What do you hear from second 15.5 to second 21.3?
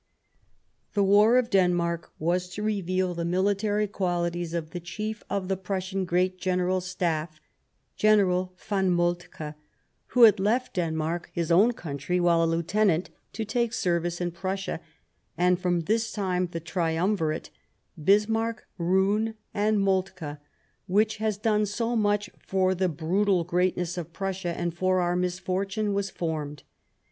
from this time, the triumvirate— Bismarck, Roon, and Moltke— which